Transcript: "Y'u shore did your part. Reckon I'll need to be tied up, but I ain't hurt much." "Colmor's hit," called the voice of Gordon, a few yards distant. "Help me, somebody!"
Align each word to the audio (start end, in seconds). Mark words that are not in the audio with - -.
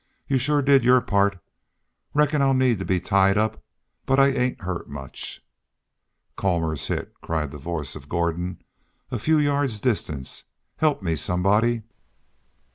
"Y'u 0.27 0.39
shore 0.39 0.63
did 0.63 0.83
your 0.83 0.99
part. 0.99 1.37
Reckon 2.15 2.41
I'll 2.41 2.55
need 2.55 2.79
to 2.79 2.85
be 2.85 2.99
tied 2.99 3.37
up, 3.37 3.63
but 4.07 4.19
I 4.19 4.29
ain't 4.29 4.61
hurt 4.61 4.89
much." 4.89 5.45
"Colmor's 6.35 6.87
hit," 6.87 7.13
called 7.21 7.51
the 7.51 7.59
voice 7.59 7.95
of 7.95 8.09
Gordon, 8.09 8.63
a 9.11 9.19
few 9.19 9.37
yards 9.37 9.79
distant. 9.79 10.45
"Help 10.77 11.03
me, 11.03 11.15
somebody!" 11.15 11.83